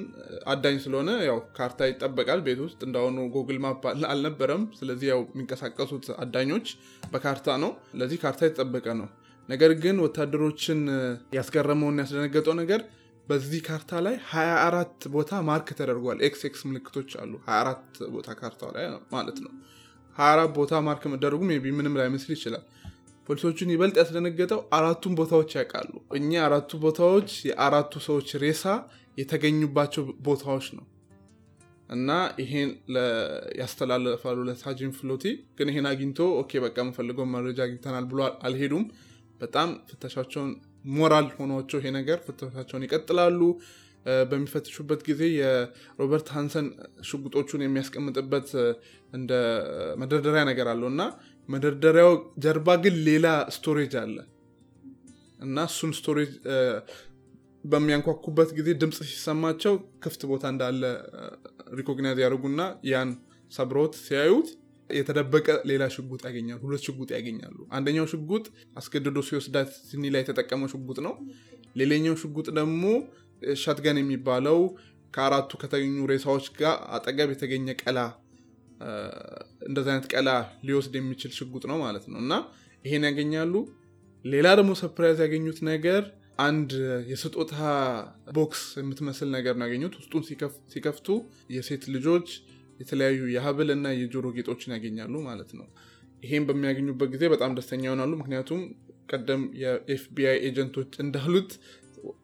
[0.46, 6.68] አዳኝ ስለሆነ ያው ካርታ ይጠበቃል ቤት ውስጥ እንዳሁኑ ጉግል ማፕ አልነበረም። ስለዚህ ያው የሚንቀሳቀሱት አዳኞች
[7.12, 9.08] በካርታ ነው። ለዚህ ካርታ የተጠበቀ ነው።
[9.48, 10.80] ነገር ግን ወታደሮችን
[11.36, 12.80] ያስገረመውና ያስደነገጠው ነገር
[13.26, 18.84] በዚህ ካርታ ላይ 24 ቦታ mark ተደርጓል። X X ምልክቶች አሉ 24 ቦታ ካርታው ላይ
[19.14, 19.52] ማለት ነው።
[20.18, 22.64] 24 ቦታ mark መደረጉ ቢ ምንም ላይመስል ይችላል።
[23.28, 28.64] ፖሊሶቹን ይበልጥ ያስደነገጠው አራቱን ቦታዎች ያውቃሉ። እኚህ አራቱ ቦታዎች የአራቱ ሰዎች ሬሳ
[29.18, 30.84] የተገኙባቸው ቦታዎች ነው
[31.88, 32.10] እና
[32.42, 32.70] ይሄን
[33.60, 35.24] ያስተላለፋሉ ለሳጅን ፍሎቲ።
[35.58, 38.84] ግን ይሄን አግኝቶ okay በቃ የምፈልገው መረጃ አግኝተናል ብሎ አልሄዱም።
[39.40, 40.50] በጣም ፍተሻቸውን
[40.96, 43.40] ሞራል ሆኗቸው ይሄ ነገር ፍተሻቸውን ይቀጥላሉ።
[44.30, 46.66] በሚፈትሹበት ጊዜ የሮበርት ሃንሰን
[47.08, 48.48] ሽጉጦቹን የሚያስቀምጥበት
[49.12, 49.32] እንደ
[50.02, 51.02] መደርደሪያ ነገር አለው እና
[51.48, 52.12] መደርደሪያው
[52.44, 54.16] ጀርባ ግን ሌላ storage አለ
[55.40, 56.30] እና እሱን storage
[57.64, 60.82] በሚያንኳኩበት ጊዜ ድምፅ ሲሰማቸው ክፍት ቦታ እንዳለ
[61.78, 63.10] recognize ያደርጉና ያን
[63.52, 64.48] ሰብረውት ሲያዩት
[64.90, 68.44] የተደበቀ ሌላ ሽጉጥ ያገኛሉ። ሁለት ሽጉጥ ያገኛሉ። አንደኛው ሽጉጥ
[68.76, 71.14] አስገድዶ ሲወስዳት ሲንዲ ላይ የተጠቀመው ሽጉጥ ነው።
[71.80, 72.82] ሌላኛው ሽጉጥ ደግሞ
[73.62, 74.58] shotgun የሚባለው
[75.14, 77.98] ከአራቱ ከተገኙ ሬሳዎች ጋር አጠገብ የተገኘ ቀለሃ
[79.66, 80.30] እንደዚህ አይነት ቀለሃ
[80.66, 82.32] ሊወስድ የሚችል ሽጉጥ ነው ማለት ነው እና
[82.84, 83.54] ይሄን ያገኛሉ።
[84.24, 86.02] ሌላ ደግሞ surprise ያገኙት ነገር
[86.46, 86.70] አንድ
[87.10, 87.54] የስጦታ
[88.36, 90.24] box የምትመስል ነገር ነው ያገኙት። ውስጡን
[90.72, 91.08] ሲከፍቱ
[91.54, 92.28] የሴት ልጆች
[92.80, 95.66] የተለያዩ የሀብል እና የጆሮ ጌጦችን ያገኛሉ ማለት ነው።
[96.22, 98.60] ይሄን በሚያገኙበት ጊዜ በጣም ደስተኛ ይሆናሉ። ምክንያቱም
[99.10, 101.50] ቀደም የ FBI agent ኦች እንዳሉት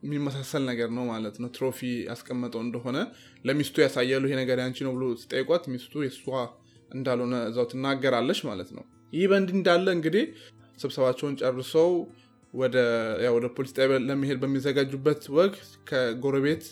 [0.04, 2.98] የሚመሳሰል ነገር ነው ማለት ነው። trophy ያስቀመጠው እንደሆነ
[3.44, 6.24] ለሚስቱ ያሳያሉ። ይሄ ነገር ያንቺ ነው ብሎ ሲጠይቋት ሚስቱ የእሷ
[6.90, 10.24] እንዳልሆነ እዛው ትናገራለች ማለት ነው። ይህ በእንዲህ እንዳለ እንግዲህ
[10.78, 11.90] ስብሰባቸውን ጨርሰው
[12.54, 12.76] ወደ
[13.54, 16.64] ፖሊስ ጣቢያ ለመሄድ በሚዘጋጁበት ወቅት ከጎረቤት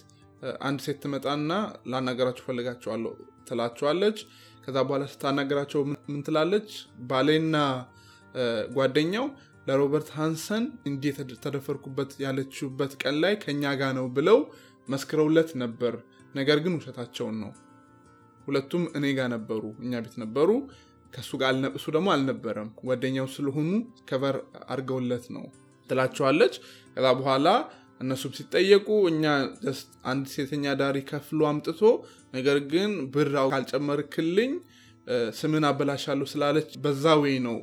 [0.63, 1.51] አንድ ሴት ትመጣና
[1.93, 3.13] ላናገራቸው ፈልጋቸዋለሁ
[3.49, 4.19] ትላቸዋለች።
[4.65, 6.71] ከዛ በኋላ ስታናገራቸው ምን ትላለች?
[7.11, 7.57] ባሌና
[8.77, 9.27] ጓደኛው
[9.67, 14.39] ለሮበርት ሃንሰን እንዲህ ተደፈርኩበት ያለችበት ቀን ላይ ከኛ ጋ ነው ብለው
[14.89, 15.95] መስክረውለት ነበር።
[16.35, 17.51] ነገር ግን ውሸታቸውን ነው።
[18.47, 20.51] ሁለቱም እኔ ጋር ነበሩ፣ እኛ ቤት ነበሩ።
[21.13, 23.71] ከሱ ጋር እሱ ደግሞ አልነበረም። ጓደኛው ስለሆኑ
[24.09, 24.37] ከቨር
[24.69, 25.45] አድርገውለት ነው
[25.91, 26.55] ትላቸዋለች።
[26.95, 27.47] ከዛ በኋላ
[28.01, 29.25] እነሱም ሲጠየቁ እኛ
[30.11, 31.81] አንድ ሴተኛ ዳሪ ከፍሎ አምጥቶ
[32.37, 34.53] ነገር ግን ብር ካልጨመርክልኝ
[35.39, 37.59] ስምን አበላሻለሁ ስላለች በዛ ወይ ነው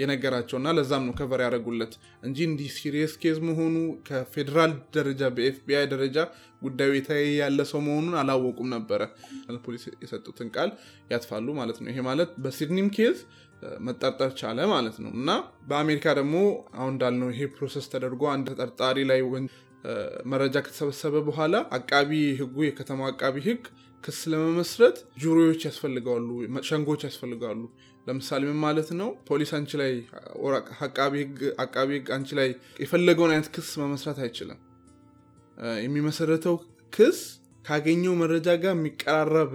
[0.00, 1.92] የነገራቸው እና ለዛም ነው ከቨር ያደረጉለት
[2.26, 3.74] እንጂ እንዲህ serious case መሆኑ
[4.08, 6.16] ከፌዴራል ደረጃ በ FBI ደረጃ
[6.62, 9.02] ጉዳዩ እየታየ ያለ ሰው መሆኑን አላወቁም ነበረ።
[9.64, 10.70] ፖሊስ የሰጡትን ቃል
[11.12, 13.18] ያጥፋሉ ማለት ነው። ይሄ ማለት በሲንዲም case
[13.86, 15.30] መጠርጠር ቻለ ማለት ነው እና
[15.68, 16.36] በአሜሪካ ደግሞ
[16.76, 19.20] አሁን እንዳልነው ይሄ process ተደርጎ አንድ ተጠርጣሪ ላይ
[20.32, 23.62] መረጃ ከተሰበሰበ በኋላ አቃቢ ሕጉ የከተማው አቃቢ ሕግ
[24.04, 26.28] ክስ ለመመስረት jury ዎች ያስፈልጋሉ፣
[26.68, 27.60] ሸንጎች ያስፈልጋሉ።
[28.06, 29.08] ለምሳሌ ምን ማለት ነው?
[29.28, 29.92] ፖሊስ አንቺ ላይ
[31.64, 32.48] አቃቢ ሕግ አንቺ ላይ
[32.82, 34.58] የፈለገውን አይነት ክስ መመስረት አይችልም።
[35.82, 36.56] የሚመሰረተው
[36.92, 37.18] ክስ
[37.64, 39.52] ካገኘው መረጃ ጋር የሚቀራረብ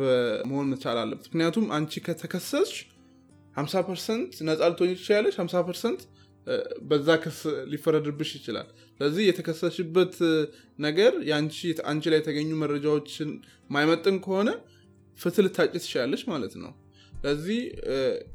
[0.49, 2.73] መሆን መቻል አለበት። ምክንያቱም አንቺ ከተከሰስሽ
[3.55, 6.01] 50 percent ነጻ ልትሆኝ ትችላለች፣ 50 percent
[6.89, 7.39] በዛ ክስ
[7.71, 8.67] ሊፈረድብሽ ይችላል።
[8.99, 10.13] ስለዚህ የተከሰሽበት
[10.79, 11.13] ነገር
[11.89, 13.31] አንቺ ላይ የተገኙ መረጃዎችን
[13.69, 14.49] ማይመጥን ከሆነ
[15.19, 16.71] ፍትህ ልታጭ ትችላለች ማለት ነው።
[17.13, 17.59] ስለዚህ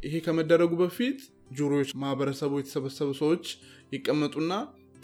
[0.07, 1.18] ይሄ ከመደረጉ በፊት
[1.59, 3.46] jury ዎች፣ ማህበረሰቡ የተሰበሰቡ ሰዎች
[3.92, 4.53] ይቀመጡና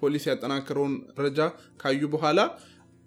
[0.00, 1.40] ፖሊስ ያጠናከረውን መረጃ
[1.82, 2.40] ካዩ በኋላ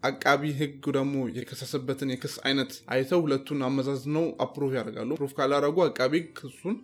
[0.04, 6.30] አቃቢ ህግ ደግሞ የከሰሰበትን የክስ አይነት አይተው ሁለቱን አመዛዝነው approve ያደርጋሉ። approve ካላረጉ አቃቢ ህግ
[6.40, 6.78] ክሱን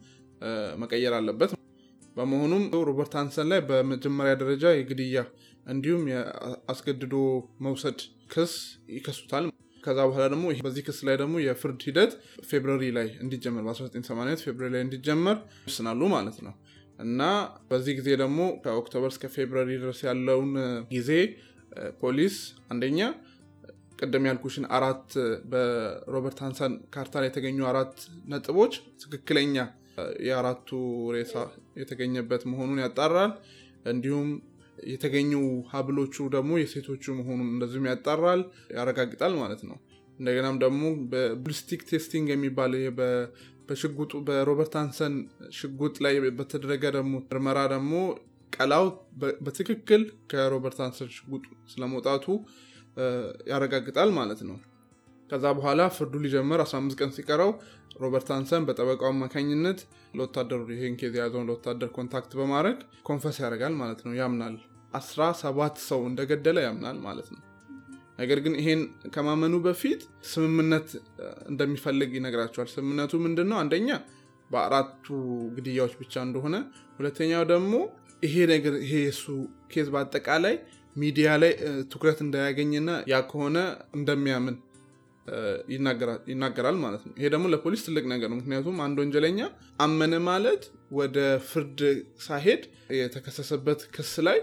[0.82, 1.54] መቀየር አለበት።
[2.18, 5.20] በመሆኑም ሮበርት ሃንሰን ላይ በመጀመሪያ ደረጃ የግድያ
[5.66, 7.16] እንዲሁም የአስገድዶ
[7.66, 8.00] መውሰድ
[8.34, 8.54] ክስ
[8.96, 9.46] ይከሱታል።
[9.84, 12.12] ከዛ በኋላ ደግሞ በዚህ ክስ ላይ ደግሞ የፍርድ ሂደት
[12.50, 16.54] February ላይ እንዲጀመር በ1980 February ላይ እንዲጀመር ይወስናሉ ማለት ነው
[17.00, 17.22] እና
[17.70, 20.52] በዚህ ጊዜ ደግሞ ከ October እስከ February ድረስ ያለውን
[20.92, 21.12] ጊዜ
[22.02, 22.36] ፖሊስ
[22.72, 23.00] አንደኛ
[24.00, 25.08] ቅድም ያልኩሽን አራት
[25.52, 27.96] በሮበርት ሃንሰን ካርታ ላይ የተገኙ አራት
[28.32, 29.56] ነጥቦች ትክክለኛ
[30.28, 30.70] የአራቱ
[31.16, 31.34] ሬሳ
[31.82, 33.32] የተገኘበት መሆኑን ያጣራል።
[33.92, 34.28] እንዲሁም
[34.88, 35.32] የተገኙ
[35.72, 38.42] ሀብሎቹ ደግሞ የሴቶቹ መሆኑን እንደዚሁም ያጣራል፣
[38.78, 39.78] ያረጋግጣል ማለት ነው።
[40.20, 42.72] እንደገናም ደግሞ በ ballistic testing የሚባል
[43.70, 45.16] በሽጉጡ በሮበርት ሃንሰን
[45.58, 47.94] ሽጉጥ ላይ በተደረገ ደግሞ ምርመራ ደግሞ
[48.54, 48.86] ቀልሃው
[49.46, 50.02] በትክክል
[50.32, 52.26] ከሮበርት ሃንሰን ሽጉጥ ስለመውጣቱ
[53.52, 54.58] ያረጋግጣል ማለት ነው።
[55.30, 57.52] ከዛ በኋላ ፍርዱ ሊጀመር 15 ቀን ሲቀረው
[58.02, 59.80] ሮበርት ሃንሰን በጠበቃው አማካኝነት
[60.18, 62.78] ለወታደሩ ይህን case የያዘውን ለወታደር contact በማድረግ
[63.10, 64.56] confess ያደርጋል ማለት ነው። ያምናል።
[65.00, 67.42] 17 ሰው እንደገደለ ያምናል ማለት ነው።
[68.20, 68.82] ነገር ግን ይሄን
[69.14, 70.02] ከማመኑ በፊት
[70.32, 70.88] ስምምነት
[71.50, 73.58] እንደሚፈልግ ይነግራቸዋል። ስምምነቱ ምንድን ነው?
[73.64, 73.90] አንደኛ
[74.50, 75.06] በአራቱ
[75.56, 76.56] ግድያዎች ብቻ እንደሆነ፣
[77.00, 77.74] ሁለተኛው ደግሞ
[78.24, 79.26] ይሄ ነገር ይሄ የሱ
[79.74, 80.56] case በአጠቃላይ
[80.96, 81.52] ሚዲያ ላይ
[81.92, 83.58] ትኩረት እንዳያገኝና ያ ከሆነ
[83.98, 84.56] እንደሚያምን
[86.32, 89.40] ይናገራል ማለት ነው። ይሄ ደግሞ ለፖሊስ ትልቅ ነገር ነው። ምክንያቱም አንድ ወንጀለኛ
[89.80, 91.18] አመነ ማለት ወደ
[91.50, 91.80] ፍርድ
[92.28, 92.62] ሲሄድ
[93.00, 94.40] የተከሰሰበት ክስ ላይ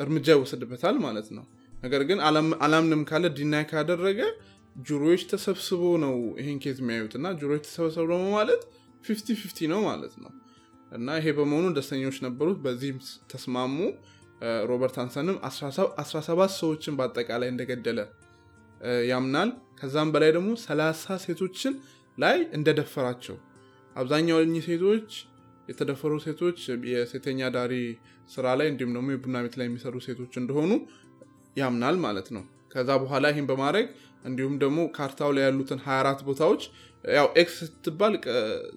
[0.00, 1.44] እርምጃ ይወሰድበታል ማለት ነው።
[1.84, 2.18] ነገር ግን
[2.64, 4.20] አላምንም ካለ deny ካደረገ
[4.86, 8.62] juror ዎች ተሰብስቦ ነው ይሄን case የሚያዩት እና juror ዎች ተሰብስበው ደግሞ ማለት
[9.04, 10.30] fifty fifty ነው ማለት ነው
[10.92, 12.98] እና ይሄ በመሆኑ ደስተኞች ነበሩት። በዚህም
[13.32, 13.76] ተስማሙ።
[14.70, 15.36] ሮበርት ሃንሰንም
[16.00, 18.00] 17 ሰዎችን በአጠቃላይ እንደገደለ
[19.10, 21.74] ያምናል። ከዛም በላይ ደግሞ 30 ሴቶችን
[22.18, 23.36] ላይ እንደደፈራቸው
[23.96, 25.08] አብዛኛው እኚህ ሴቶች
[25.68, 26.58] የተደፈሩ ሴቶች
[26.92, 27.74] የሴተኛ አዳሪ
[28.30, 30.70] ስራ ላይ እንዲሁም ደግሞ የቡና ቤት ላይ የሚሰሩ ሴቶች እንደሆኑ
[31.56, 33.86] ያምናል ማለት ነው። ከዛ በኋላ ይህን በማድረግ
[34.24, 36.62] እንዲሁም ደግሞ ካርታው ላይ ያሉትን 24 ቦታዎች
[37.04, 38.14] ያው X ስትባል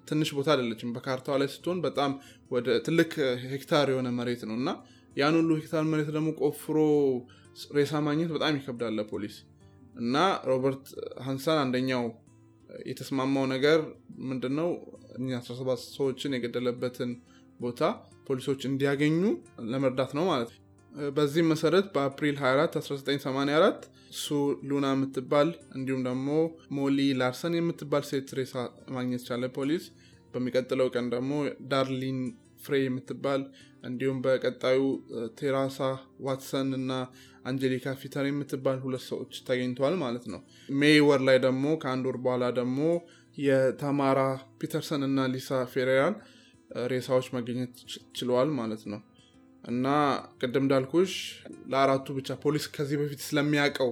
[0.09, 2.11] ትንሽ ቦታ አይደለችም። በካርታው ላይ ስትሆን በጣም
[2.51, 3.11] ወደ ትልቅ
[3.45, 4.69] ሄክታር የሆነ መሬት ነው እና
[5.17, 6.77] ያን ሁሉ ሄክታር መሬት ደግሞ ቆፍሮ
[7.71, 9.37] ሬሳ ማግኘት በጣም ይከብዳል ለፖሊስ
[9.95, 10.15] እና
[10.49, 10.85] ሮበርት
[11.25, 12.03] ሃንሰን አንደኛው
[12.85, 13.79] የተስማማው ነገር
[15.19, 17.11] እኚህ 17 ሰዎችን የገደለበትን
[17.59, 17.81] ቦታ
[18.27, 19.21] ፖሊሶች እንዲያገኙ
[19.71, 20.61] ለመርዳት ነው ማለት ነው።
[21.15, 24.35] በዚህም መሰረት በአፕሪል 24 1984 ሱ
[24.69, 26.27] ሉና የምትባል እንዲሁም ደግሞ
[26.77, 28.53] ሞሊ ላርሰን የምትባል ሴት ሬሳ
[28.95, 29.85] ማግኘት ቻለ ፖሊስ።
[30.33, 31.31] በሚቀጥለው ቀን ደግሞ
[31.71, 32.19] ዳርሊን
[32.63, 33.41] ፍሬ የምትባል
[33.83, 34.79] እንዲሁም በቀጣዩ
[35.39, 35.79] ቴራሳ
[36.25, 36.91] ዋትሰን እና
[37.45, 40.39] አንጀሊካ ፊተር የምትባል ሁለት ሰዎች ተገኝተዋል ማለት ነው።
[40.79, 42.79] May ወር ላይ ደግሞ ከአንድ ወር በኋላ ደግሞ
[43.37, 44.19] የታማራ
[44.61, 46.15] ፒተርሰን እና ሊሳ ፌሬራን
[46.91, 47.73] ሬሳዎች መገኘት
[48.17, 48.99] ችለዋል ማለት ነው።
[49.67, 49.85] እና
[50.39, 51.13] ቅድም እንዳልኩሽ
[51.71, 53.91] ለአራቱ ብቻ ፖሊስ ከዚህ በፊት ስለሚያውቀው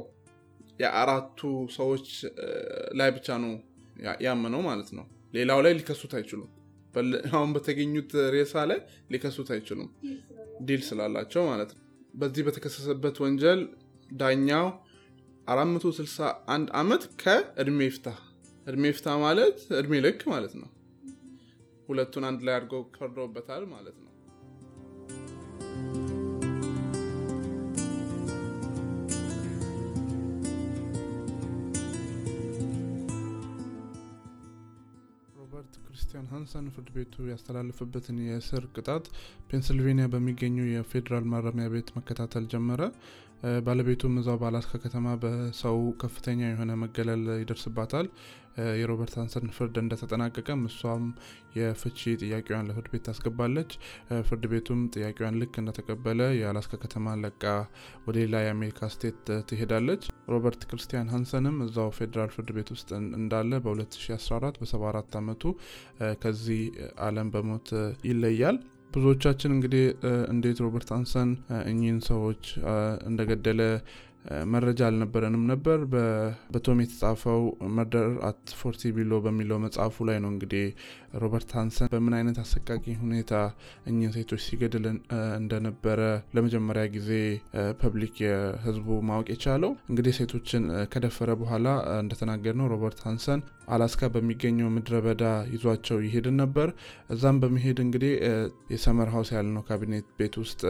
[0.79, 1.39] የአራቱ
[1.75, 2.07] ሰዎች
[2.99, 3.53] ላይ ብቻ ነው
[4.25, 6.51] ያመነው ማለት ነው። ሌላው ላይ ሊከሱት አይችሉም።
[7.33, 8.79] አሁን በተገኙት ሬሳ ላይ
[9.13, 9.89] ሊከሱት አይችሉም፣
[10.67, 11.81] ዲል ስላላቸው ማለት ነው።
[12.13, 13.61] በዚህ በተከሰሰበት ወንጀል
[14.13, 14.65] ዳኛው
[15.47, 16.31] 461
[16.79, 18.07] ዓመት ከእድሜ ይፍታ።
[18.67, 20.69] እድሜ ይፍታ ማለት እድሜ ልክ ማለት ነው።
[21.89, 24.04] ሁለቱን አንድ ላይ አድርገው ፈርደውበታል ማለት ነው።
[36.35, 39.05] ሃንሰን ፍርድ ቤቱ ያስተላለፈበትን የእስር ቅጣት
[39.49, 42.81] ፔንስልቬኒያ በሚገኘው የፌዴራል ማረሚያ ቤት መከታተል ጀመረ።
[43.65, 48.07] ባለቤቱም እዛው በአላስካ ከተማ በሰው ከፍተኛ የሆነ መገለል ይደርስባታል።
[48.79, 51.05] የሮበርት ሃንሰን ፍርድ እንደተጠናቀቀም እሷም
[51.57, 53.71] የፍቺ ጥያቄዋን ለፍርድ ቤት ታስገባለች።
[54.27, 57.43] ፍርድ ቤቱም ጥያቄዋን ልክ እንደተቀበለ የአላስካ ከተማን ለቃ
[58.05, 64.61] ወደ ሌላ የአሜሪካ state ትሄዳለች። ሮበርት ክርስቲያን ሃንሰንም እዛው ፌዴራል ፍርድ ቤት ውስጥ እንዳለ በ2014
[64.61, 65.43] በ74 ዓመቱ
[66.23, 66.63] ከዚህ
[67.05, 67.69] ዓለም በሞት
[68.09, 68.59] ይለያል።
[68.95, 69.85] ብዙዎቻችን እንግዲህ
[70.29, 71.29] እንዴት ሮበርት ሃንሰን
[71.69, 72.43] እኚህን ሰዎች
[73.07, 73.61] እንደገደለ
[74.51, 75.79] መረጃ አልነበረንም ነበር።
[76.51, 77.41] በቶም የተጻፈው
[77.77, 80.65] Murder at Forty Below በሚለው መጽሐፉ ላይ ነው እንግዲህ
[81.21, 83.33] ሮበርት ሃንሰን በምን አይነት አሰቃቂ ሁኔታ
[83.89, 84.85] እኚህን ሴቶች ሲገድል
[85.39, 85.99] እንደነበረ
[86.35, 87.11] ለመጀመሪያ ጊዜ
[87.81, 91.67] public የህዝቡ ማወቅ የቻለው እንግዲህ ሴቶችን ከደፈረ በኋላ
[92.01, 93.43] እንደተናገርነው ሮበርት ሃንሰን
[93.75, 96.67] አላስካ በሚገኘው ምድረ በዳ ይዟቸው ይሄድ ነበር።
[97.13, 98.11] እዛም በመሄድ እንግዲህ
[98.73, 100.61] የ summer house ያልነው cabin ቤት ውስጥ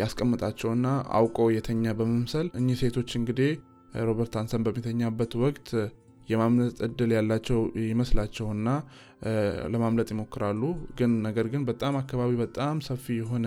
[0.00, 0.86] ያስቀምጣቸውና
[1.18, 3.50] አውቆ የተኛ በመምሰል እኚህ ሴቶች እንግዲህ
[4.06, 5.68] ሮበርት ሃንሰን በሚተኛበት ወቅት
[6.28, 8.68] የማምለጥ እድል ያላቸው ይመስላቸውና
[9.72, 10.62] ለማምለጥ ይሞክራሉ።
[10.98, 13.46] ግን ነገር ግን በጣም አካባቢ በጣም ሰፊ የሆነ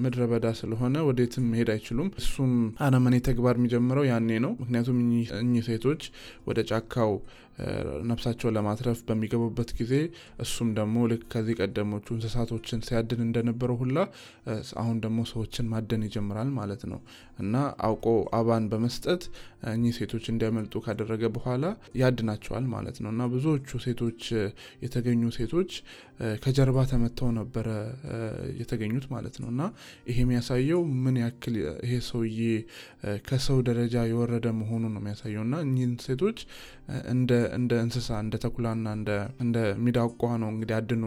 [0.00, 2.52] ምድረ በዳ ስለሆነ ወዴትም መሄድ አይችሉም። እሱም
[2.86, 4.98] አረመኔ ተግባር የሚጀምረው ያኔ ነው። ምክንያቱም
[5.40, 6.04] እኚህ ሴቶች
[6.48, 7.12] ወደ ጫካው
[8.08, 9.92] ነፍሳቸውን ለማትረፍ በሚገቡበት ጊዜ
[10.44, 13.98] እሱም ደግሞ ልክ ከዚህ ቀደሞቹ እንስሳቶችን ሲያድን እንደነበረው ሁላ
[14.82, 17.00] አሁን ደግሞ ሰዎችን ማደን ይጀምራል ማለት ነው
[17.38, 17.54] እና
[17.86, 18.06] አውቆ
[18.38, 19.22] አባን በመስጠት
[19.72, 21.64] እኚህ ሴቶች እንዲያመልጡ ካደረገ በኋላ
[22.00, 24.22] ያድናቸዋል ማለት ነው እና ብዙዎቹ ሴቶች
[24.84, 25.70] የተገኙ ሴቶች
[26.42, 27.68] ከጀርባ ተመተው ነበረ
[28.60, 29.62] የተገኙት ማለት ነው። እና
[30.08, 32.40] ይሄ የሚያሳየው ምን ያክል ይሄ ሰውዬ
[33.28, 36.38] ከሰው ደረጃ የወረደ መሆኑ ነው የሚያሳየው። እና እኚህን ሴቶች
[37.12, 37.32] እንደ
[37.82, 38.86] እንስሳ እንደ ተኩላና
[39.44, 41.06] እንደ ሚዳቋ ነው እንግዲህ አድኖ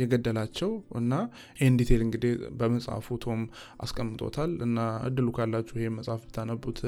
[0.00, 1.12] የገደላቸው እና
[1.58, 3.40] ይህን detail እንግዲህ በመጽሐፉ ቶም
[3.84, 4.78] አስቀምጦታል እና
[5.08, 6.80] እድሉ ካላችሁ ይህ መጽሐፍ ብታነቡት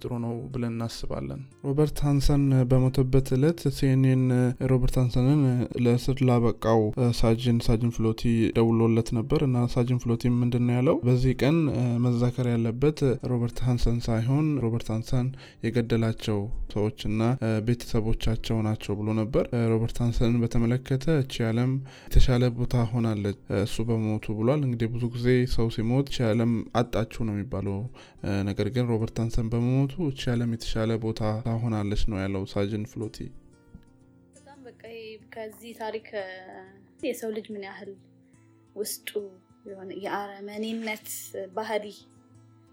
[0.00, 4.24] ጥሩ ነው ብለን እናስባለን። ሮበርት ሃንሰን በሞተበት እለት CNN
[4.70, 5.42] ሮበርት ሃንሰንን
[5.84, 6.82] ለእስር ላበቃው
[7.20, 8.22] ሳጅን ሳጅን ፍሎቲ
[8.56, 10.96] ደውሎለት ነበር እና ሳጅን ፍሎቲ ምንድን ያለው?
[11.06, 11.56] በዚህ ቀን
[12.06, 12.98] መዘከር ያለበት
[13.30, 15.26] ሮበርት ሃንሰን ሳይሆን ሮበርት ሃንሰን
[15.66, 16.38] የገደላቸው
[16.74, 17.22] ሰዎች እና
[17.68, 21.72] ቤተሰቦቻቸው ናቸው ብሎ ነበር። ሮበርት ሃንሰንን በተመለከተ እቺ ዓለም
[22.06, 27.34] የተሻለ ቦታ ሆናለች እሱ በሞቱ ብሏል። እንግዲህ ብዙ ጊዜ ሰው ሲሞት እቺ ዓለም አጣችው ነው
[27.36, 27.78] የሚባለው።
[28.48, 31.22] ነገር ግን ሮበርት ሃንሰን በመሞቱ እቺ ዓለም የተሻለ ቦታ
[31.64, 33.18] ሆናለች ነው ያለው ሳጅን ፍሎቲ።
[34.36, 34.82] በጣም በቃ
[35.36, 36.08] ከዚህ ታሪክ
[37.06, 37.92] የሰው ልጅ ምን ያህል
[38.76, 39.10] ውስጡ
[40.04, 41.08] የአረመኔነት
[41.56, 41.86] ባህሪ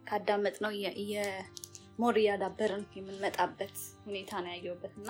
[0.07, 0.71] ካዳመጥነው
[1.99, 5.09] more እያዳበርን የምንመጣበት ሁኔታ ነው ያየውበት እና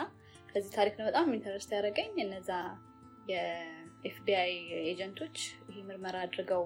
[0.50, 2.50] ከዚህ ታሪክ ነው በጣም interest ያደረገኝ እነዛ
[4.04, 4.52] የ FBI
[4.90, 5.38] agent ኦች
[5.70, 6.64] ይህ ምርመራ አድርገው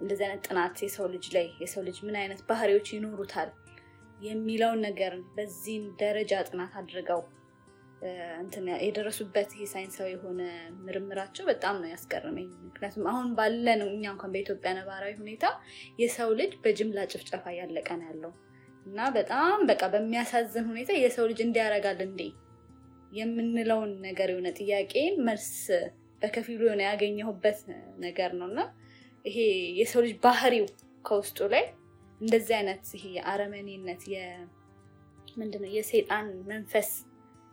[0.00, 3.50] እንደዚህ አይነት ጥናት የሰው ልጅ ላይ የሰው ልጅ ምን አይነት ባህሪዎች ይኖሩታል
[4.20, 7.20] የሚለውን ነገር በዚህም ደረጃ ጥናት አድርገው
[8.82, 10.42] የደረሱበት ይሄ ሳይንሳዊ የሆነ
[10.84, 15.46] ምርምራቸው በጣም ነው ያስገርመኝ። ምክንያቱም አሁን ባለን እኛ እንኳን በኢትዮጵያ ነባራዊ ሁኔታ
[16.02, 18.32] የሰው ልጅ በጅምላ ጭፍጨፋ እያለቀ ነው ያለው።
[18.86, 22.22] እና በጣም በቃ በሚያሳዝን ሁኔታ የሰው ልጅ እንዲያረጋል እንዴ
[23.12, 25.50] የምንለውን ነገር የሆነ ጥያቄን መልስ
[26.22, 27.58] በከፊሉ የሆነ ያገኘሁበት
[28.04, 28.60] ነገር ነው እና
[29.24, 29.38] ይሄ
[29.78, 30.66] የሰው ልጅ ባህሪው
[31.04, 31.64] ከውስጡ ላይ
[32.20, 34.02] እንደዚህ አይነት ይሄ የአረመኔነት
[35.36, 36.88] ምንድነው የሰይጣን መንፈስ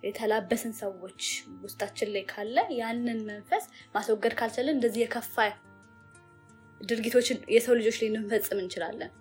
[0.04, 1.22] የተላበስን ሰዎች
[1.64, 3.64] ውስጣችን ላይ ካለ ያንን መንፈስ
[3.96, 5.36] ማስወገድ ካልቻለን እንደዚህ የከፋ
[6.82, 9.12] ድርጊቶችን የሰው ልጆች ላይ ልንፈጽም እንችላለን።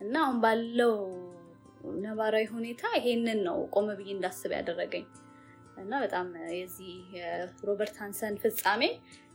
[0.00, 0.94] እና አሁን ባለው
[2.02, 5.04] ነባራዊ ሁኔታ ይሄንን ነው ቆመ ብዬ እንዳስብ ያደረገኝ
[5.82, 8.82] እና በጣም የዚህ የሮበርት ሃንሰን ፍጻሜ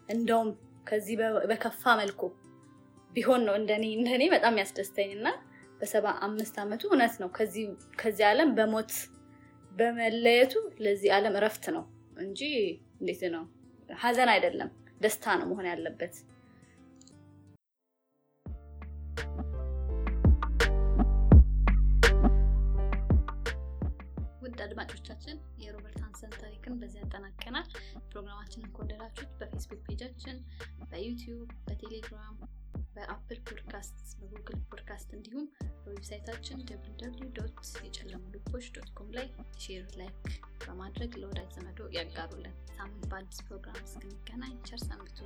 [0.10, 0.49] እንደውም
[0.88, 1.15] ከዚህ
[1.51, 2.21] በከፋ መልኩ
[3.12, 5.27] ቢሆን ነው እንደኔ እንደኔ በጣም ያስደስተኝ እና
[5.79, 7.29] በሰባ አምስት ዓመቱ እውነት ነው
[8.01, 8.93] ከዚህ ዓለም በሞት
[9.71, 11.83] በመለየቱ ለዚህ ዓለም እረፍት ነው
[12.17, 12.41] እንጂ
[13.01, 13.43] እንዴት ነው?
[13.99, 14.69] ሀዘን አይደለም
[15.01, 16.15] ደስታ ነው መሆን ያለበት
[26.28, 27.67] ሃንሰን ታሪክን በዚህ አጠናቀናል።
[28.08, 30.38] ፕሮግራማችንን ከወደዳችሁት በፌስቡክ ፔጃችን
[30.90, 32.36] በዩቲዩብ በቴሌግራም
[32.96, 35.46] በአፕል ፖድካስት በጉግል ፖድካስት እንዲሁም
[35.84, 36.63] በ website ኣችን
[37.86, 39.28] የጨለሙ ልቦች dot com ላይ
[39.60, 40.17] share like
[40.66, 45.20] በማድረግ ለወዳጅ ዘመዶ ያጋሩልን። ሳምንት በአዲስ ፕሮግራም እስክንገናኝ ቸር ሰንብቱ